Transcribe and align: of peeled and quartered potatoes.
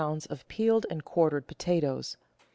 of 0.31 0.43
peeled 0.47 0.83
and 0.89 1.05
quartered 1.05 1.45
potatoes. 1.45 2.17